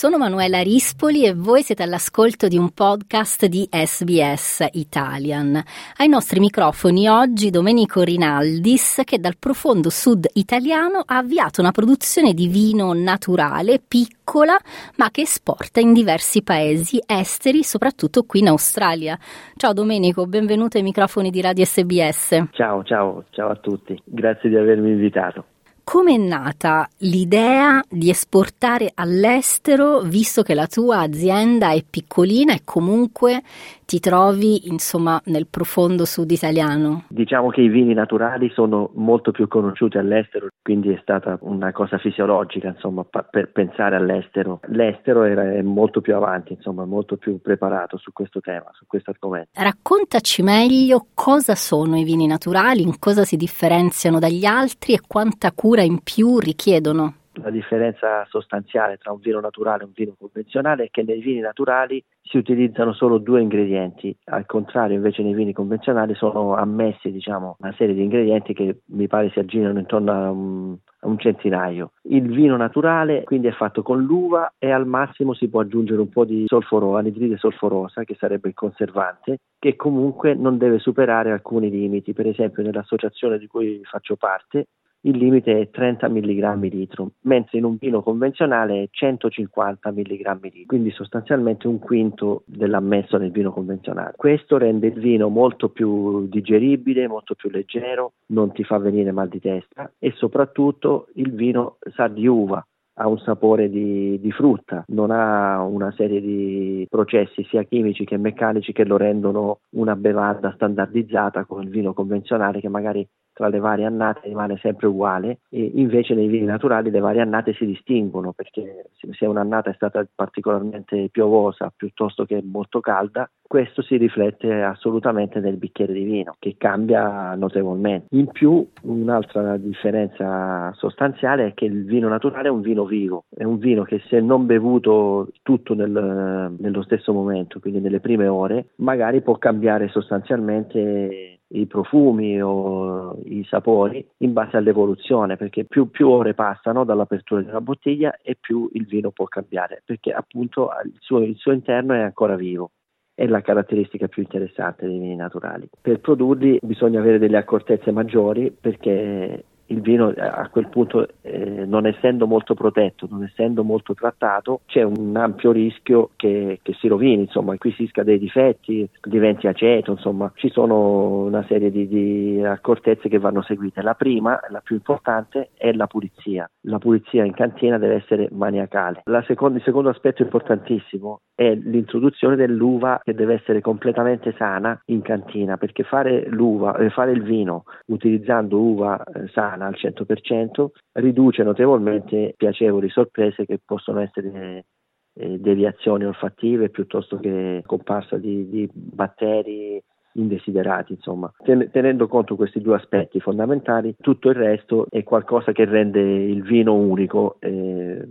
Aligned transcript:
Sono 0.00 0.16
Manuela 0.16 0.62
Rispoli 0.62 1.26
e 1.26 1.34
voi 1.34 1.60
siete 1.60 1.82
all'ascolto 1.82 2.48
di 2.48 2.56
un 2.56 2.70
podcast 2.72 3.44
di 3.44 3.68
SBS 3.70 4.66
Italian. 4.72 5.62
Ai 5.98 6.08
nostri 6.08 6.40
microfoni 6.40 7.06
oggi 7.06 7.50
Domenico 7.50 8.00
Rinaldis 8.00 9.02
che 9.04 9.18
dal 9.18 9.36
profondo 9.38 9.90
sud 9.90 10.26
italiano 10.32 11.02
ha 11.04 11.18
avviato 11.18 11.60
una 11.60 11.70
produzione 11.70 12.32
di 12.32 12.48
vino 12.48 12.94
naturale 12.94 13.78
piccola 13.86 14.56
ma 14.96 15.10
che 15.10 15.20
esporta 15.20 15.80
in 15.80 15.92
diversi 15.92 16.42
paesi 16.42 16.98
esteri, 17.04 17.62
soprattutto 17.62 18.22
qui 18.22 18.40
in 18.40 18.48
Australia. 18.48 19.18
Ciao 19.54 19.74
Domenico, 19.74 20.26
benvenuto 20.26 20.78
ai 20.78 20.82
microfoni 20.82 21.28
di 21.28 21.42
Radio 21.42 21.66
SBS. 21.66 22.48
Ciao, 22.52 22.82
ciao, 22.84 23.24
ciao 23.32 23.50
a 23.50 23.56
tutti. 23.56 24.00
Grazie 24.02 24.48
di 24.48 24.56
avermi 24.56 24.92
invitato. 24.92 25.44
Come 25.90 26.14
è 26.14 26.18
nata 26.18 26.88
l'idea 26.98 27.82
di 27.90 28.10
esportare 28.10 28.92
all'estero, 28.94 30.02
visto 30.02 30.42
che 30.42 30.54
la 30.54 30.68
tua 30.68 31.00
azienda 31.00 31.72
è 31.72 31.82
piccolina 31.82 32.54
e 32.54 32.60
comunque 32.64 33.42
ti 33.86 33.98
trovi 33.98 34.68
insomma 34.68 35.20
nel 35.24 35.48
profondo 35.48 36.04
sud 36.04 36.30
italiano? 36.30 37.06
Diciamo 37.08 37.48
che 37.48 37.62
i 37.62 37.68
vini 37.68 37.92
naturali 37.92 38.48
sono 38.54 38.92
molto 38.94 39.32
più 39.32 39.48
conosciuti 39.48 39.98
all'estero, 39.98 40.46
quindi 40.62 40.92
è 40.92 40.98
stata 41.02 41.36
una 41.40 41.72
cosa 41.72 41.98
fisiologica 41.98 42.68
insomma 42.68 43.02
per 43.02 43.50
pensare 43.50 43.96
all'estero. 43.96 44.60
L'estero 44.68 45.24
era, 45.24 45.54
è 45.54 45.62
molto 45.62 46.00
più 46.00 46.14
avanti, 46.14 46.52
insomma 46.52 46.84
molto 46.84 47.16
più 47.16 47.40
preparato 47.40 47.96
su 47.96 48.12
questo 48.12 48.38
tema, 48.38 48.70
su 48.74 48.84
questo 48.86 49.10
argomento. 49.10 49.50
Raccontaci 49.54 50.42
meglio 50.42 51.06
cosa 51.12 51.56
sono 51.56 51.98
i 51.98 52.04
vini 52.04 52.28
naturali, 52.28 52.82
in 52.82 53.00
cosa 53.00 53.24
si 53.24 53.36
differenziano 53.36 54.20
dagli 54.20 54.44
altri 54.44 54.92
e 54.92 55.00
quanta 55.04 55.50
cura 55.50 55.79
in 55.82 56.00
più 56.02 56.38
richiedono. 56.38 57.14
La 57.34 57.50
differenza 57.50 58.26
sostanziale 58.28 58.96
tra 58.96 59.12
un 59.12 59.20
vino 59.20 59.38
naturale 59.38 59.82
e 59.82 59.86
un 59.86 59.92
vino 59.94 60.14
convenzionale 60.18 60.84
è 60.84 60.88
che 60.90 61.02
nei 61.02 61.20
vini 61.20 61.38
naturali 61.38 62.02
si 62.22 62.36
utilizzano 62.36 62.92
solo 62.92 63.18
due 63.18 63.40
ingredienti, 63.40 64.14
al 64.24 64.46
contrario 64.46 64.96
invece 64.96 65.22
nei 65.22 65.32
vini 65.32 65.52
convenzionali 65.52 66.14
sono 66.14 66.54
ammessi 66.54 67.10
diciamo, 67.10 67.56
una 67.60 67.74
serie 67.78 67.94
di 67.94 68.02
ingredienti 68.02 68.52
che 68.52 68.80
mi 68.86 69.06
pare 69.06 69.30
si 69.30 69.38
aggirano 69.38 69.78
intorno 69.78 70.12
a 70.12 70.30
un, 70.30 70.76
a 71.00 71.06
un 71.06 71.18
centinaio. 71.18 71.92
Il 72.02 72.28
vino 72.28 72.56
naturale 72.56 73.22
quindi 73.22 73.46
è 73.46 73.52
fatto 73.52 73.82
con 73.82 74.02
l'uva 74.02 74.54
e 74.58 74.70
al 74.70 74.86
massimo 74.86 75.32
si 75.32 75.48
può 75.48 75.60
aggiungere 75.60 76.00
un 76.00 76.08
po' 76.08 76.24
di 76.24 76.44
solforo, 76.46 76.96
anidride 76.96 77.38
solforosa 77.38 78.02
che 78.02 78.16
sarebbe 78.18 78.48
il 78.48 78.54
conservante 78.54 79.38
che 79.58 79.76
comunque 79.76 80.34
non 80.34 80.58
deve 80.58 80.78
superare 80.78 81.30
alcuni 81.30 81.70
limiti, 81.70 82.12
per 82.12 82.26
esempio 82.26 82.62
nell'associazione 82.64 83.38
di 83.38 83.46
cui 83.46 83.80
faccio 83.84 84.16
parte 84.16 84.66
il 85.02 85.16
limite 85.16 85.60
è 85.60 85.70
30 85.70 86.08
mg 86.08 86.62
litro, 86.72 87.12
mentre 87.22 87.58
in 87.58 87.64
un 87.64 87.76
vino 87.78 88.02
convenzionale 88.02 88.82
è 88.82 88.88
150 88.90 89.90
mg 89.90 90.42
litro, 90.42 90.62
quindi 90.66 90.90
sostanzialmente 90.90 91.66
un 91.66 91.78
quinto 91.78 92.42
dell'ammesso 92.46 93.16
nel 93.16 93.30
vino 93.30 93.52
convenzionale. 93.52 94.12
Questo 94.16 94.58
rende 94.58 94.88
il 94.88 95.00
vino 95.00 95.28
molto 95.28 95.70
più 95.70 96.26
digeribile, 96.28 97.08
molto 97.08 97.34
più 97.34 97.50
leggero, 97.50 98.12
non 98.26 98.52
ti 98.52 98.64
fa 98.64 98.78
venire 98.78 99.12
mal 99.12 99.28
di 99.28 99.40
testa 99.40 99.90
e 99.98 100.12
soprattutto 100.16 101.08
il 101.14 101.32
vino 101.32 101.78
sa 101.94 102.08
di 102.08 102.26
uva, 102.26 102.64
ha 102.94 103.08
un 103.08 103.18
sapore 103.18 103.70
di, 103.70 104.20
di, 104.20 104.30
frutta, 104.30 104.84
non 104.88 105.10
ha 105.10 105.62
una 105.62 105.90
serie 105.92 106.20
di 106.20 106.86
processi 106.88 107.44
sia 107.44 107.62
chimici 107.62 108.04
che 108.04 108.18
meccanici 108.18 108.72
che 108.72 108.84
lo 108.84 108.98
rendono 108.98 109.60
una 109.70 109.96
bevanda 109.96 110.52
standardizzata 110.54 111.46
come 111.46 111.62
il 111.62 111.70
vino 111.70 111.94
convenzionale 111.94 112.60
che 112.60 112.68
magari 112.68 113.06
tra 113.40 113.48
le 113.48 113.58
varie 113.58 113.86
annate 113.86 114.28
rimane 114.28 114.58
sempre 114.58 114.86
uguale 114.86 115.38
e 115.48 115.72
invece 115.76 116.12
nei 116.12 116.26
vini 116.26 116.44
naturali 116.44 116.90
le 116.90 117.00
varie 117.00 117.22
annate 117.22 117.54
si 117.54 117.64
distinguono 117.64 118.32
perché 118.32 118.90
se 119.12 119.24
un'annata 119.24 119.70
è 119.70 119.74
stata 119.74 120.06
particolarmente 120.14 121.08
piovosa 121.10 121.72
piuttosto 121.74 122.26
che 122.26 122.42
molto 122.44 122.80
calda 122.80 123.30
questo 123.50 123.80
si 123.80 123.96
riflette 123.96 124.62
assolutamente 124.62 125.40
nel 125.40 125.56
bicchiere 125.56 125.92
di 125.92 126.04
vino 126.04 126.36
che 126.38 126.54
cambia 126.56 127.34
notevolmente. 127.34 128.06
In 128.10 128.28
più 128.28 128.64
un'altra 128.82 129.56
differenza 129.56 130.72
sostanziale 130.74 131.46
è 131.46 131.54
che 131.54 131.64
il 131.64 131.84
vino 131.84 132.08
naturale 132.08 132.46
è 132.46 132.52
un 132.52 132.60
vino 132.60 132.84
vivo, 132.84 133.24
è 133.34 133.42
un 133.42 133.58
vino 133.58 133.82
che 133.82 134.02
se 134.06 134.20
non 134.20 134.46
bevuto 134.46 135.30
tutto 135.42 135.74
nel, 135.74 136.54
nello 136.58 136.82
stesso 136.82 137.12
momento, 137.12 137.58
quindi 137.58 137.80
nelle 137.80 137.98
prime 137.98 138.28
ore, 138.28 138.66
magari 138.76 139.20
può 139.20 139.36
cambiare 139.36 139.88
sostanzialmente 139.88 141.39
i 141.52 141.66
profumi 141.66 142.40
o 142.40 143.18
i 143.24 143.44
sapori 143.48 144.06
in 144.18 144.32
base 144.32 144.56
all'evoluzione, 144.56 145.36
perché 145.36 145.64
più, 145.64 145.90
più, 145.90 146.08
ore 146.08 146.34
passano 146.34 146.84
dall'apertura 146.84 147.42
di 147.42 147.48
una 147.48 147.60
bottiglia 147.60 148.16
e 148.22 148.36
più 148.38 148.68
il 148.74 148.86
vino 148.86 149.10
può 149.10 149.26
cambiare, 149.26 149.82
perché 149.84 150.12
appunto 150.12 150.70
il 150.84 150.94
suo, 150.98 151.20
il 151.20 151.36
suo 151.36 151.52
interno 151.52 151.94
è 151.94 152.00
ancora 152.00 152.36
vivo. 152.36 152.72
È 153.12 153.26
la 153.26 153.42
caratteristica 153.42 154.08
più 154.08 154.22
interessante 154.22 154.86
dei 154.86 154.98
vini 154.98 155.14
naturali. 155.14 155.68
Per 155.78 156.00
produrli 156.00 156.58
bisogna 156.62 157.00
avere 157.00 157.18
delle 157.18 157.36
accortezze 157.36 157.90
maggiori 157.90 158.50
perché 158.50 159.44
il 159.80 159.82
vino 159.82 160.14
eh, 160.14 160.20
a 160.20 160.48
quel 160.50 160.68
punto 160.68 161.08
eh, 161.22 161.64
non 161.66 161.86
essendo 161.86 162.26
molto 162.26 162.54
protetto, 162.54 163.08
non 163.10 163.24
essendo 163.24 163.64
molto 163.64 163.94
trattato, 163.94 164.60
c'è 164.66 164.82
un 164.82 165.16
ampio 165.16 165.52
rischio 165.52 166.10
che, 166.16 166.60
che, 166.62 166.74
si 166.74 166.88
rovini, 166.88 167.22
insomma, 167.22 167.54
acquisisca 167.54 168.02
dei 168.02 168.18
difetti, 168.18 168.88
diventi 169.02 169.46
aceto, 169.46 169.92
insomma, 169.92 170.30
ci 170.36 170.50
sono 170.50 171.24
una 171.24 171.44
serie 171.48 171.70
di, 171.70 171.88
di, 171.88 172.42
accortezze 172.44 173.08
che 173.08 173.18
vanno 173.18 173.42
seguite. 173.42 173.82
La 173.82 173.94
prima, 173.94 174.38
la 174.48 174.60
più 174.60 174.76
importante, 174.76 175.50
è 175.56 175.72
la 175.72 175.86
pulizia. 175.86 176.48
La 176.62 176.78
pulizia 176.78 177.24
in 177.24 177.34
cantina 177.34 177.78
deve 177.78 177.94
essere 177.94 178.28
maniacale. 178.32 179.02
Seconda, 179.26 179.58
il 179.58 179.64
secondo 179.64 179.90
aspetto 179.90 180.22
importantissimo 180.22 181.20
è 181.34 181.54
l'introduzione 181.54 182.36
dell'uva 182.36 183.00
che 183.02 183.14
deve 183.14 183.34
essere 183.34 183.60
completamente 183.60 184.34
sana 184.36 184.80
in 184.86 185.02
cantina, 185.02 185.56
perché 185.56 185.84
fare 185.84 186.26
l'uva, 186.28 186.76
eh, 186.76 186.90
fare 186.90 187.12
il 187.12 187.22
vino 187.22 187.64
utilizzando 187.86 188.58
uva 188.60 189.02
eh, 189.02 189.28
sana 189.28 189.50
sana 189.50 189.69
al 189.70 189.76
100%, 189.78 190.66
riduce 190.92 191.42
notevolmente 191.42 192.34
piacevoli 192.36 192.88
sorprese 192.90 193.46
che 193.46 193.58
possono 193.64 194.00
essere 194.00 194.66
eh, 195.14 195.38
deviazioni 195.38 196.04
olfattive 196.04 196.68
piuttosto 196.70 197.18
che 197.18 197.62
comparsa 197.64 198.16
di, 198.16 198.48
di 198.48 198.68
batteri 198.72 199.82
indesiderati, 200.14 200.94
insomma. 200.94 201.32
Tenendo 201.42 202.08
conto 202.08 202.36
questi 202.36 202.60
due 202.60 202.76
aspetti 202.76 203.20
fondamentali, 203.20 203.94
tutto 204.00 204.28
il 204.28 204.34
resto 204.34 204.86
è 204.88 205.02
qualcosa 205.04 205.52
che 205.52 205.64
rende 205.64 206.00
il 206.00 206.42
vino 206.42 206.74
unico 206.74 207.36
eh, 207.38 208.06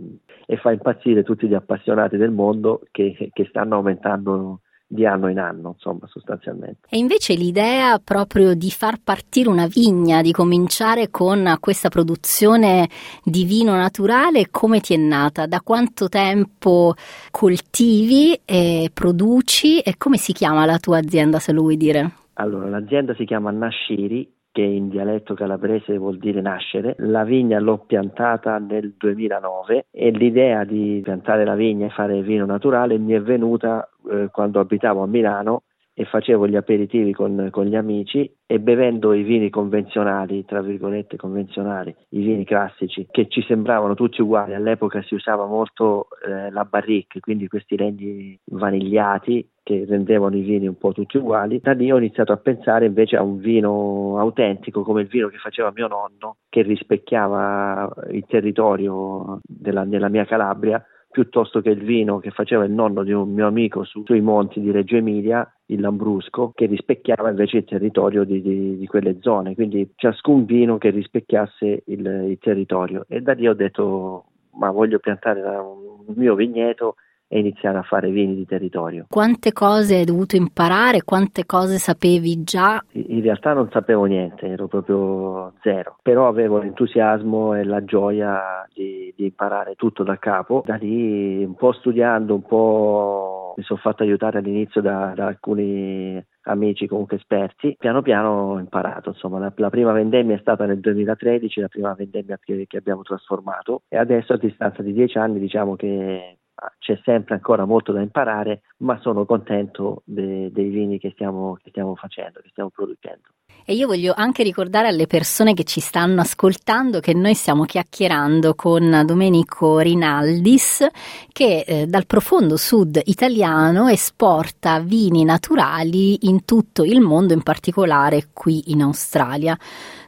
e 0.46 0.56
fa 0.56 0.72
impazzire 0.72 1.22
tutti 1.22 1.46
gli 1.46 1.54
appassionati 1.54 2.16
del 2.16 2.30
mondo 2.30 2.80
che, 2.90 3.30
che 3.32 3.44
stanno 3.50 3.76
aumentando 3.76 4.60
di 4.92 5.06
anno 5.06 5.28
in 5.28 5.38
anno, 5.38 5.74
insomma, 5.76 6.08
sostanzialmente. 6.08 6.88
E 6.88 6.98
invece 6.98 7.34
l'idea 7.34 8.00
proprio 8.00 8.54
di 8.54 8.70
far 8.72 8.96
partire 9.02 9.48
una 9.48 9.68
vigna, 9.68 10.20
di 10.20 10.32
cominciare 10.32 11.10
con 11.10 11.56
questa 11.60 11.88
produzione 11.88 12.88
di 13.22 13.44
vino 13.44 13.76
naturale, 13.76 14.48
come 14.50 14.80
ti 14.80 14.92
è 14.92 14.96
nata? 14.96 15.46
Da 15.46 15.60
quanto 15.60 16.08
tempo 16.08 16.94
coltivi 17.30 18.40
e 18.44 18.90
produci 18.92 19.78
e 19.78 19.94
come 19.96 20.16
si 20.16 20.32
chiama 20.32 20.66
la 20.66 20.78
tua 20.78 20.98
azienda, 20.98 21.38
se 21.38 21.52
lo 21.52 21.60
vuoi 21.60 21.76
dire? 21.76 22.10
Allora, 22.34 22.68
l'azienda 22.68 23.14
si 23.14 23.24
chiama 23.24 23.52
Nasciri 23.52 24.28
che 24.60 24.66
in 24.66 24.88
dialetto 24.90 25.32
calabrese 25.32 25.96
vuol 25.96 26.18
dire 26.18 26.42
nascere. 26.42 26.94
La 26.98 27.24
vigna 27.24 27.58
l'ho 27.58 27.78
piantata 27.78 28.58
nel 28.58 28.92
2009 28.96 29.86
e 29.90 30.10
l'idea 30.10 30.64
di 30.64 31.00
piantare 31.02 31.44
la 31.44 31.54
vigna 31.54 31.86
e 31.86 31.90
fare 31.90 32.20
vino 32.22 32.44
naturale 32.44 32.98
mi 32.98 33.14
è 33.14 33.22
venuta 33.22 33.88
eh, 34.10 34.28
quando 34.30 34.60
abitavo 34.60 35.02
a 35.02 35.06
Milano 35.06 35.62
e 35.92 36.04
facevo 36.04 36.46
gli 36.46 36.56
aperitivi 36.56 37.12
con, 37.12 37.48
con, 37.50 37.66
gli 37.66 37.76
amici 37.76 38.32
e 38.46 38.58
bevendo 38.58 39.12
i 39.12 39.22
vini 39.22 39.50
convenzionali, 39.50 40.44
tra 40.44 40.62
virgolette 40.62 41.16
convenzionali, 41.16 41.94
i 42.10 42.22
vini 42.22 42.44
classici, 42.44 43.06
che 43.10 43.28
ci 43.28 43.42
sembravano 43.42 43.94
tutti 43.94 44.22
uguali. 44.22 44.54
All'epoca 44.54 45.02
si 45.02 45.14
usava 45.14 45.46
molto 45.46 46.08
eh, 46.26 46.50
la 46.50 46.64
barrique, 46.64 47.20
quindi 47.20 47.48
questi 47.48 47.76
legni 47.76 48.38
vanigliati 48.46 49.46
che 49.62 49.84
rendevano 49.86 50.36
i 50.36 50.42
vini 50.42 50.66
un 50.66 50.78
po' 50.78 50.92
tutti 50.92 51.16
uguali. 51.16 51.60
Da 51.60 51.72
lì 51.72 51.92
ho 51.92 51.98
iniziato 51.98 52.32
a 52.32 52.38
pensare 52.38 52.86
invece 52.86 53.16
a 53.16 53.22
un 53.22 53.38
vino 53.38 54.18
autentico 54.18 54.82
come 54.82 55.02
il 55.02 55.08
vino 55.08 55.28
che 55.28 55.36
faceva 55.36 55.70
mio 55.72 55.86
nonno, 55.86 56.36
che 56.48 56.62
rispecchiava 56.62 57.92
il 58.10 58.24
territorio 58.26 59.40
della, 59.42 59.84
della 59.84 60.08
mia 60.08 60.24
Calabria 60.24 60.82
piuttosto 61.10 61.60
che 61.60 61.70
il 61.70 61.82
vino 61.82 62.18
che 62.18 62.30
faceva 62.30 62.64
il 62.64 62.70
nonno 62.70 63.02
di 63.02 63.12
un 63.12 63.32
mio 63.32 63.46
amico 63.46 63.84
su, 63.84 64.02
sui 64.04 64.20
monti 64.20 64.60
di 64.60 64.70
Reggio 64.70 64.96
Emilia, 64.96 65.48
il 65.66 65.80
Lambrusco, 65.80 66.52
che 66.54 66.66
rispecchiava 66.66 67.30
invece 67.30 67.58
il 67.58 67.64
territorio 67.64 68.24
di, 68.24 68.40
di, 68.40 68.76
di 68.76 68.86
quelle 68.86 69.18
zone, 69.20 69.54
quindi 69.54 69.92
ciascun 69.96 70.44
vino 70.44 70.78
che 70.78 70.90
rispecchiasse 70.90 71.82
il, 71.86 72.06
il, 72.28 72.38
territorio. 72.38 73.04
E 73.08 73.20
da 73.20 73.32
lì 73.32 73.48
ho 73.48 73.54
detto, 73.54 74.24
ma 74.52 74.70
voglio 74.70 74.98
piantare 74.98 75.40
un 75.40 76.14
mio 76.14 76.34
vigneto 76.34 76.94
e 77.32 77.38
iniziare 77.38 77.78
a 77.78 77.82
fare 77.82 78.10
vini 78.10 78.34
di 78.34 78.44
territorio. 78.44 79.06
Quante 79.08 79.52
cose 79.52 79.94
hai 79.94 80.04
dovuto 80.04 80.34
imparare? 80.34 81.04
Quante 81.04 81.46
cose 81.46 81.78
sapevi 81.78 82.42
già? 82.42 82.82
In 82.92 83.22
realtà 83.22 83.52
non 83.52 83.68
sapevo 83.70 84.04
niente, 84.06 84.48
ero 84.48 84.66
proprio 84.66 85.52
zero, 85.62 85.96
però 86.02 86.26
avevo 86.26 86.58
l'entusiasmo 86.58 87.54
e 87.54 87.62
la 87.62 87.84
gioia 87.84 88.66
di, 88.74 89.14
di 89.16 89.26
imparare 89.26 89.76
tutto 89.76 90.02
da 90.02 90.18
capo. 90.18 90.64
Da 90.66 90.74
lì 90.74 91.44
un 91.44 91.54
po' 91.54 91.72
studiando, 91.72 92.34
un 92.34 92.42
po' 92.42 93.54
mi 93.56 93.62
sono 93.62 93.78
fatto 93.78 94.02
aiutare 94.02 94.38
all'inizio 94.38 94.80
da, 94.80 95.12
da 95.14 95.26
alcuni 95.26 96.20
amici 96.44 96.88
comunque 96.88 97.16
esperti, 97.16 97.76
piano 97.78 98.02
piano 98.02 98.28
ho 98.30 98.58
imparato, 98.58 99.10
insomma 99.10 99.38
la, 99.38 99.52
la, 99.54 99.70
prima 99.70 99.92
vendemmia 99.92 100.34
è 100.34 100.40
stata 100.40 100.66
nel 100.66 100.80
2013, 100.80 101.60
la 101.60 101.68
prima 101.68 101.94
vendemmia 101.94 102.38
che, 102.42 102.66
che 102.66 102.76
abbiamo 102.76 103.02
trasformato 103.02 103.82
e 103.88 103.96
adesso 103.96 104.32
a 104.32 104.38
distanza 104.38 104.82
di 104.82 104.92
dieci 104.92 105.18
anni 105.18 105.38
diciamo 105.38 105.76
che 105.76 106.38
c'è 106.78 106.98
sempre 107.04 107.34
ancora 107.34 107.64
molto 107.64 107.92
da 107.92 108.00
imparare, 108.00 108.62
ma 108.78 108.98
sono 109.00 109.24
contento 109.24 110.02
de, 110.04 110.50
dei 110.52 110.68
vini 110.68 110.98
che 110.98 111.10
stiamo, 111.12 111.54
che 111.62 111.70
stiamo 111.70 111.94
facendo, 111.94 112.40
che 112.40 112.48
stiamo 112.50 112.70
producendo. 112.70 113.28
E 113.64 113.74
io 113.74 113.86
voglio 113.86 114.12
anche 114.16 114.42
ricordare 114.42 114.88
alle 114.88 115.06
persone 115.06 115.54
che 115.54 115.64
ci 115.64 115.80
stanno 115.80 116.20
ascoltando 116.20 117.00
che 117.00 117.14
noi 117.14 117.34
stiamo 117.34 117.64
chiacchierando 117.64 118.54
con 118.54 119.02
Domenico 119.04 119.78
Rinaldis 119.78 120.86
che 121.32 121.64
eh, 121.66 121.86
dal 121.86 122.06
profondo 122.06 122.56
sud 122.56 123.00
italiano 123.04 123.88
esporta 123.88 124.80
vini 124.80 125.24
naturali 125.24 126.28
in 126.28 126.44
tutto 126.44 126.84
il 126.84 127.00
mondo, 127.00 127.32
in 127.32 127.42
particolare 127.42 128.28
qui 128.32 128.72
in 128.72 128.82
Australia. 128.82 129.56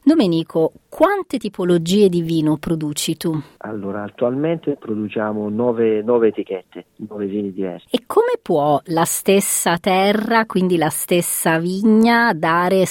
Domenico, 0.05 0.73
quante 0.89 1.39
tipologie 1.39 2.09
di 2.09 2.23
vino 2.23 2.57
produci 2.57 3.17
tu? 3.17 3.41
Allora, 3.59 4.03
attualmente 4.03 4.77
produciamo 4.77 5.49
nove, 5.49 6.03
nove 6.03 6.29
etichette, 6.29 6.87
nove 7.09 7.27
vini 7.27 7.53
diversi. 7.53 7.87
E 7.89 8.03
come 8.05 8.33
può 8.43 8.81
la 8.87 9.05
stessa 9.05 9.79
terra, 9.79 10.45
quindi 10.45 10.77
la 10.77 10.89
stessa 10.89 11.61
vigna, 11.61 12.33
dare 12.35 12.85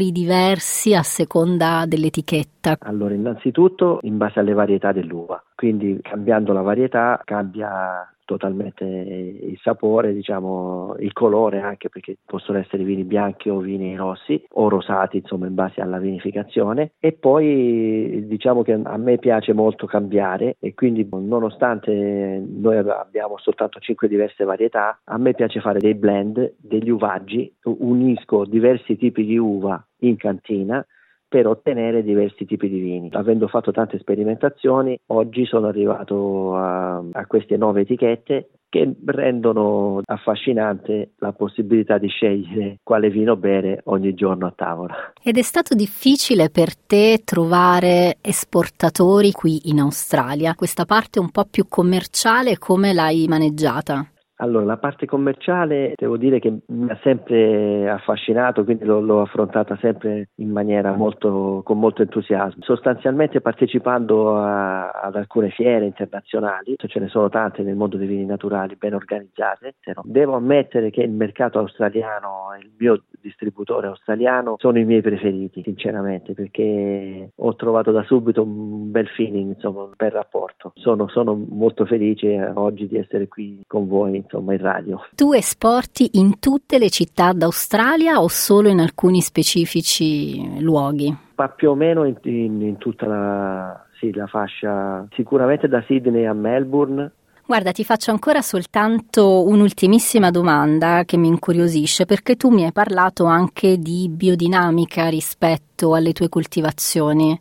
sapori 0.00 0.12
diversi 0.12 0.94
a 0.94 1.02
seconda 1.02 1.84
dell'etichetta? 1.86 2.78
Allora, 2.80 3.14
innanzitutto 3.14 3.98
in 4.02 4.16
base 4.16 4.40
alle 4.40 4.54
varietà 4.54 4.92
dell'uva, 4.92 5.42
quindi 5.54 5.98
cambiando 6.02 6.52
la 6.52 6.62
varietà 6.62 7.20
cambia 7.24 8.08
totalmente 8.30 8.84
il 8.84 9.58
sapore, 9.60 10.14
diciamo, 10.14 10.94
il 11.00 11.12
colore 11.12 11.58
anche 11.58 11.88
perché 11.88 12.18
possono 12.24 12.58
essere 12.58 12.84
vini 12.84 13.02
bianchi 13.02 13.48
o 13.48 13.58
vini 13.58 13.96
rossi 13.96 14.40
o 14.50 14.68
rosati, 14.68 15.16
insomma, 15.16 15.48
in 15.48 15.54
base 15.54 15.80
alla 15.80 15.98
vinificazione. 15.98 16.92
E 17.00 17.10
poi 17.10 18.24
diciamo 18.28 18.62
che 18.62 18.72
a 18.80 18.96
me 18.98 19.18
piace 19.18 19.52
molto 19.52 19.86
cambiare 19.86 20.58
e 20.60 20.74
quindi 20.74 21.08
nonostante 21.10 22.40
noi 22.46 22.76
abbiamo 22.76 23.36
soltanto 23.38 23.80
cinque 23.80 24.06
diverse 24.06 24.44
varietà, 24.44 25.00
a 25.02 25.18
me 25.18 25.34
piace 25.34 25.58
fare 25.60 25.80
dei 25.80 25.94
blend, 25.94 26.54
degli 26.56 26.90
uvaggi, 26.90 27.52
unisco 27.64 28.44
diversi 28.44 28.96
tipi 28.96 29.24
di 29.24 29.38
uva 29.38 29.84
in 30.02 30.16
cantina 30.16 30.86
per 31.30 31.46
ottenere 31.46 32.02
diversi 32.02 32.44
tipi 32.44 32.68
di 32.68 32.80
vini. 32.80 33.08
Avendo 33.12 33.46
fatto 33.46 33.70
tante 33.70 34.00
sperimentazioni, 34.00 34.98
oggi 35.06 35.46
sono 35.46 35.68
arrivato 35.68 36.56
a, 36.56 36.96
a 36.96 37.26
queste 37.28 37.56
nuove 37.56 37.82
etichette 37.82 38.48
che 38.68 38.96
rendono 39.04 40.00
affascinante 40.04 41.12
la 41.18 41.32
possibilità 41.32 41.98
di 41.98 42.08
scegliere 42.08 42.78
quale 42.82 43.10
vino 43.10 43.36
bere 43.36 43.80
ogni 43.84 44.12
giorno 44.14 44.48
a 44.48 44.52
tavola. 44.54 45.12
Ed 45.22 45.38
è 45.38 45.42
stato 45.42 45.76
difficile 45.76 46.50
per 46.50 46.76
te 46.76 47.22
trovare 47.24 48.18
esportatori 48.20 49.30
qui 49.30 49.70
in 49.70 49.78
Australia? 49.78 50.56
Questa 50.56 50.84
parte 50.84 51.20
un 51.20 51.30
po' 51.30 51.46
più 51.48 51.66
commerciale, 51.68 52.58
come 52.58 52.92
l'hai 52.92 53.26
maneggiata? 53.28 54.04
Allora, 54.42 54.64
la 54.64 54.78
parte 54.78 55.04
commerciale 55.04 55.92
devo 55.96 56.16
dire 56.16 56.38
che 56.38 56.60
mi 56.66 56.90
ha 56.90 56.98
sempre 57.02 57.90
affascinato, 57.90 58.64
quindi 58.64 58.84
l'ho, 58.84 59.00
l'ho 59.00 59.20
affrontata 59.20 59.76
sempre 59.80 60.30
in 60.36 60.50
maniera 60.50 60.94
molto, 60.96 61.60
con 61.62 61.78
molto 61.78 62.00
entusiasmo. 62.00 62.62
Sostanzialmente 62.62 63.42
partecipando 63.42 64.38
a, 64.38 64.90
ad 64.90 65.16
alcune 65.16 65.50
fiere 65.50 65.84
internazionali, 65.84 66.74
ce 66.76 67.00
ne 67.00 67.08
sono 67.08 67.28
tante 67.28 67.62
nel 67.62 67.76
mondo 67.76 67.98
dei 67.98 68.06
vini 68.06 68.24
naturali 68.24 68.76
ben 68.76 68.94
organizzate, 68.94 69.74
devo 70.04 70.36
ammettere 70.36 70.88
che 70.88 71.02
il 71.02 71.10
mercato 71.10 71.58
australiano 71.58 72.54
e 72.54 72.64
il 72.64 72.70
mio 72.78 73.02
distributore 73.20 73.86
australiano 73.86 74.56
sono 74.58 74.78
i 74.78 74.84
miei 74.84 75.02
preferiti, 75.02 75.62
sinceramente, 75.62 76.32
perché 76.34 77.30
ho 77.34 77.54
trovato 77.56 77.90
da 77.90 78.02
subito 78.04 78.42
un 78.42 78.90
bel 78.90 79.08
feeling, 79.08 79.54
insomma, 79.54 79.82
un 79.82 79.92
bel 79.96 80.10
rapporto. 80.10 80.72
Sono, 80.76 81.08
sono 81.08 81.34
molto 81.34 81.84
felice 81.84 82.52
oggi 82.54 82.86
di 82.86 82.96
essere 82.96 83.28
qui 83.28 83.62
con 83.66 83.86
voi 83.86 84.16
insomma 84.16 84.52
in 84.52 84.60
radio. 84.60 85.00
Tu 85.14 85.32
esporti 85.32 86.18
in 86.18 86.38
tutte 86.38 86.78
le 86.78 86.90
città 86.90 87.32
d'Australia 87.32 88.20
o 88.20 88.28
solo 88.28 88.68
in 88.68 88.80
alcuni 88.80 89.20
specifici 89.20 90.60
luoghi? 90.60 91.16
Ma 91.36 91.48
più 91.48 91.70
o 91.70 91.74
meno 91.74 92.04
in, 92.04 92.16
in, 92.22 92.60
in 92.62 92.76
tutta 92.76 93.06
la, 93.06 93.86
sì, 93.98 94.12
la 94.12 94.26
fascia, 94.26 95.06
sicuramente 95.12 95.68
da 95.68 95.82
Sydney 95.86 96.24
a 96.24 96.32
Melbourne, 96.32 97.12
Guarda, 97.50 97.72
ti 97.72 97.82
faccio 97.82 98.12
ancora 98.12 98.42
soltanto 98.42 99.44
un'ultimissima 99.44 100.30
domanda 100.30 101.02
che 101.04 101.16
mi 101.16 101.26
incuriosisce, 101.26 102.04
perché 102.04 102.36
tu 102.36 102.48
mi 102.48 102.62
hai 102.62 102.70
parlato 102.70 103.24
anche 103.24 103.76
di 103.76 104.08
biodinamica 104.08 105.08
rispetto 105.08 105.96
alle 105.96 106.12
tue 106.12 106.28
coltivazioni. 106.28 107.36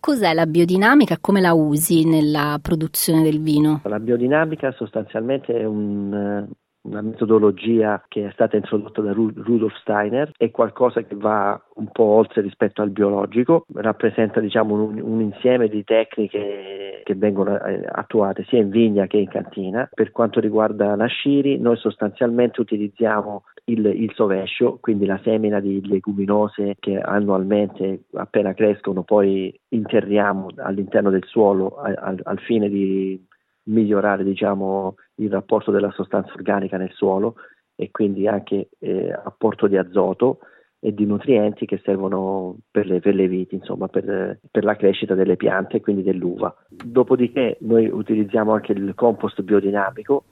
Cos'è 0.00 0.34
la 0.34 0.46
biodinamica 0.46 1.14
e 1.14 1.18
come 1.20 1.40
la 1.40 1.54
usi 1.54 2.04
nella 2.04 2.58
produzione 2.60 3.22
del 3.22 3.40
vino? 3.40 3.82
La 3.84 4.00
biodinamica 4.00 4.72
sostanzialmente 4.72 5.56
è 5.56 5.64
un, 5.64 6.48
una 6.82 7.00
metodologia 7.00 8.02
che 8.08 8.26
è 8.26 8.30
stata 8.32 8.56
introdotta 8.56 9.00
da 9.00 9.12
Rudolf 9.12 9.76
Steiner, 9.80 10.32
è 10.36 10.50
qualcosa 10.50 11.02
che 11.02 11.14
va 11.14 11.60
un 11.76 11.88
po' 11.92 12.02
oltre 12.02 12.42
rispetto 12.42 12.82
al 12.82 12.90
biologico, 12.90 13.66
rappresenta 13.74 14.40
diciamo, 14.40 14.74
un, 14.74 15.00
un, 15.00 15.20
insieme 15.20 15.68
di 15.68 15.84
tecniche 15.84 16.81
che 17.02 17.14
vengono 17.14 17.58
eh, 17.60 17.82
attuate 17.86 18.44
sia 18.48 18.60
in 18.60 18.70
vigna 18.70 19.06
che 19.06 19.18
in 19.18 19.28
cantina. 19.28 19.88
Per 19.92 20.10
quanto 20.10 20.40
riguarda 20.40 20.96
la 20.96 21.06
sciri, 21.06 21.58
noi 21.58 21.76
sostanzialmente 21.76 22.60
utilizziamo 22.60 23.44
il, 23.64 23.84
il 23.86 24.12
sovescio, 24.14 24.78
quindi 24.80 25.06
la 25.06 25.20
semina 25.22 25.60
di 25.60 25.86
leguminose 25.86 26.76
che 26.78 26.98
annualmente 26.98 28.04
appena 28.14 28.54
crescono 28.54 29.02
poi 29.02 29.56
interriamo 29.68 30.48
all'interno 30.56 31.10
del 31.10 31.24
suolo 31.26 31.76
al, 31.76 32.18
al 32.22 32.38
fine 32.40 32.68
di 32.68 33.24
migliorare 33.64 34.24
diciamo, 34.24 34.96
il 35.16 35.30
rapporto 35.30 35.70
della 35.70 35.92
sostanza 35.92 36.32
organica 36.32 36.76
nel 36.76 36.92
suolo 36.92 37.36
e 37.76 37.90
quindi 37.90 38.26
anche 38.26 38.68
eh, 38.78 39.12
apporto 39.12 39.66
di 39.66 39.76
azoto 39.76 40.38
e 40.84 40.92
di 40.92 41.06
nutrienti 41.06 41.64
che 41.64 41.80
servono 41.84 42.56
per 42.68 42.86
le, 42.86 42.98
per 42.98 43.14
le 43.14 43.28
viti, 43.28 43.54
insomma, 43.54 43.86
per, 43.86 44.40
per, 44.50 44.64
la 44.64 44.74
crescita 44.74 45.14
delle 45.14 45.36
piante 45.36 45.76
e 45.76 45.80
quindi 45.80 46.02
dell'uva. 46.02 46.52
Dopodiché 46.68 47.56
noi 47.60 47.86
utilizziamo 47.86 48.52
anche 48.52 48.72
il 48.72 48.92
compost 48.96 49.40
biodinamico 49.42 50.24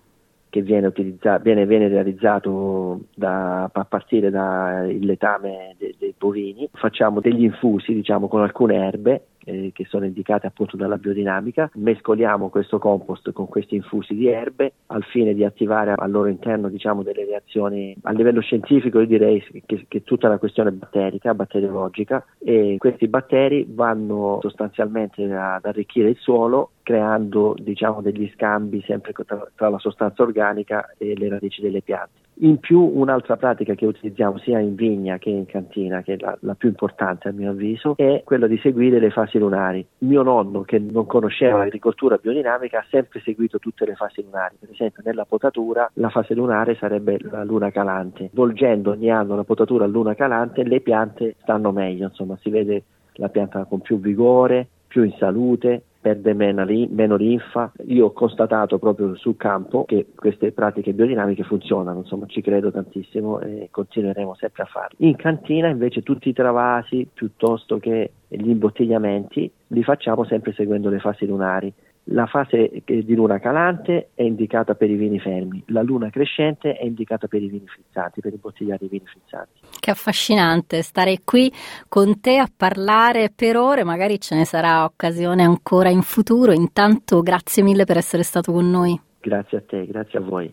che 0.49 0.63
viene, 0.63 0.93
viene, 0.93 1.67
viene 1.67 1.87
realizzato 1.87 3.03
da, 3.15 3.71
a 3.73 3.85
partire 3.85 4.31
dal 4.31 4.89
letame 4.89 5.77
dei, 5.79 5.95
dei 5.97 6.15
bovini. 6.19 6.69
Facciamo 6.73 7.21
degli 7.21 7.45
infusi 7.45 7.95
diciamo, 7.95 8.27
con 8.27 8.43
alcune 8.43 8.75
erbe 8.75 9.27
eh, 9.45 9.71
che 9.73 9.85
sono 9.89 10.05
indicate 10.05 10.47
appunto 10.47 10.77
dalla 10.77 10.99
biodinamica, 10.99 11.71
mescoliamo 11.75 12.49
questo 12.49 12.79
compost 12.79 13.33
con 13.33 13.49
questi 13.49 13.77
infusi 13.77 14.15
di 14.15 14.29
erbe 14.29 14.73
al 14.87 15.05
fine 15.05 15.35
di 15.35 15.45
attivare 15.45 15.95
al 15.97 16.11
loro 16.11 16.29
interno 16.29 16.69
diciamo, 16.69 17.03
delle 17.03 17.25
reazioni 17.25 17.97
a 18.03 18.13
livello 18.13 18.41
scientifico 18.41 19.01
io 19.01 19.07
direi 19.07 19.43
che, 19.67 19.85
che 19.89 20.03
tutta 20.03 20.29
la 20.29 20.39
questione 20.39 20.73
batterica, 20.73 21.35
batteriologica 21.35 22.25
e 22.39 22.77
questi 22.79 23.09
batteri 23.09 23.67
vanno 23.69 24.39
sostanzialmente 24.41 25.25
ad 25.33 25.65
arricchire 25.65 26.11
il 26.11 26.17
suolo 26.17 26.73
creando 26.91 27.55
diciamo, 27.57 28.01
degli 28.01 28.29
scambi 28.35 28.83
sempre 28.85 29.13
tra, 29.13 29.47
tra 29.55 29.69
la 29.69 29.79
sostanza 29.79 30.25
organica 30.25 30.93
e 30.99 31.17
le 31.17 31.29
radici 31.29 31.61
delle 31.61 31.83
piante. 31.83 32.19
In 32.43 32.59
più 32.59 32.81
un'altra 32.81 33.37
pratica 33.37 33.75
che 33.75 33.87
utilizziamo 33.87 34.39
sia 34.39 34.59
in 34.59 34.75
vigna 34.75 35.19
che 35.19 35.29
in 35.31 35.47
cantina, 35.47 36.03
che 36.03 36.15
è 36.15 36.17
la, 36.19 36.37
la, 36.41 36.55
più 36.55 36.69
importante 36.69 37.29
a 37.29 37.33
mio 37.33 37.51
avviso, 37.51 37.95
è 37.97 38.23
quella 38.25 38.49
di 38.49 38.59
seguire 38.59 38.99
le 38.99 39.11
fasi 39.11 39.39
lunari. 39.39 39.87
Mio 39.99 40.23
nonno, 40.23 40.63
che 40.63 40.81
non 40.81 41.07
conosceva 41.07 41.59
l'agricoltura 41.59 42.19
biodinamica, 42.21 42.81
ha 42.81 42.87
sempre 42.89 43.21
seguito 43.21 43.61
tutte 43.61 43.85
le 43.85 43.95
fasi 43.95 44.25
lunari. 44.25 44.57
Per 44.59 44.71
esempio 44.71 45.03
nella 45.05 45.27
potatura 45.27 45.89
la 45.95 46.09
fase 46.09 46.35
lunare 46.35 46.75
sarebbe 46.75 47.19
la 47.21 47.45
luna 47.45 47.71
calante. 47.71 48.31
Volgendo 48.33 48.91
ogni 48.91 49.11
anno 49.13 49.37
la 49.37 49.45
potatura 49.45 49.85
a 49.85 49.89
luna 49.89 50.15
calante 50.15 50.65
le 50.65 50.81
piante 50.81 51.37
stanno 51.43 51.71
meglio, 51.71 52.07
insomma 52.07 52.37
si 52.41 52.51
vede 52.51 52.83
la 53.13 53.29
pianta 53.29 53.65
con 53.65 53.81
più 53.81 54.01
vigore, 54.01 54.67
più 54.89 55.05
in 55.05 55.15
salute, 55.19 55.85
perde 56.01 56.33
meno, 56.35 56.65
linfa. 56.65 57.73
Io 57.87 58.07
ho 58.07 58.13
constatato 58.13 58.79
proprio 58.79 59.15
sul 59.17 59.37
campo 59.37 59.85
che 59.85 60.07
queste 60.15 60.53
pratiche 60.53 60.93
biodinamiche 60.93 61.43
funzionano, 61.45 62.01
insomma 62.01 62.27
ci 62.27 62.41
credo 62.41 62.71
tantissimo 62.71 63.41
e 63.41 63.69
continueremo 63.71 64.35
sempre 64.35 64.63
a 64.63 64.67
farlo. 64.67 64.97
In 64.99 65.17
cantina 65.17 65.69
invece 65.69 66.03
tutti 66.03 66.29
i 66.29 66.33
travasi 66.33 67.07
piuttosto 67.13 67.79
che 67.79 68.13
gli 68.29 68.49
imbottigliamenti 68.49 69.51
li 69.69 69.83
facciamo 69.83 70.25
sempre 70.25 70.53
seguendo 70.53 70.89
le 70.89 70.99
fasi 70.99 71.27
lunari. 71.27 71.73
La 72.05 72.27
fase 72.27 72.83
di 72.85 73.15
luna 73.15 73.39
calante 73.39 74.11
è 74.15 74.23
indicata 74.23 74.75
per 74.75 74.91
i 74.91 74.97
vini 74.97 75.21
fermi, 75.21 75.63
la 75.67 75.83
luna 75.83 76.11
crescente 76.11 76.73
è 76.73 76.85
indicata 76.85 77.29
per 77.29 77.43
i 77.43 77.49
vini 77.49 77.67
frizzati, 77.67 78.21
per 78.21 78.33
i 78.33 78.89
vini 78.89 79.05
frizzati. 79.05 79.61
Che 79.79 79.91
affascinante 79.91 80.83
stare 80.83 81.19
qui 81.25 81.53
con 81.89 82.21
te 82.21 82.39
a 82.39 82.49
parlare 82.55 83.31
per 83.35 83.57
ore, 83.57 83.85
magari 83.85 84.19
ce 84.19 84.35
ne 84.35 84.45
sarà 84.45 84.85
occasione 84.85 85.45
ancora 85.45 85.89
in 85.91 86.03
futuro. 86.03 86.53
Intanto 86.53 87.23
grazie 87.23 87.63
mille 87.63 87.85
per 87.85 87.99
essere 87.99 88.23
stato 88.23 88.51
con 88.51 88.69
noi. 88.69 88.99
Grazie 89.21 89.59
a 89.59 89.63
te, 89.65 89.87
grazie 89.87 90.19
a 90.19 90.23
voi. 90.23 90.53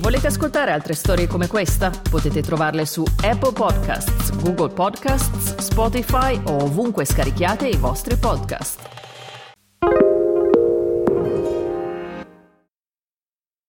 Volete 0.00 0.26
ascoltare 0.28 0.72
altre 0.72 0.94
storie 0.94 1.26
come 1.26 1.48
questa? 1.48 1.90
Potete 2.10 2.40
trovarle 2.40 2.86
su 2.86 3.04
Apple 3.22 3.52
Podcasts, 3.52 4.42
Google 4.42 4.72
Podcasts, 4.72 5.56
Spotify 5.58 6.40
o 6.46 6.64
ovunque 6.64 7.04
scarichiate 7.04 7.68
i 7.68 7.76
vostri 7.76 8.16
podcast. 8.16 8.95